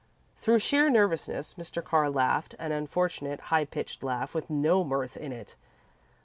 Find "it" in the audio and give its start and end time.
5.31-5.55